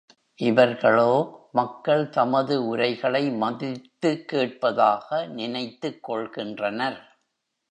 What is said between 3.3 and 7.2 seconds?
மதித்து கேட்பதாக நினைத்துக் கொள்கின்றனர்.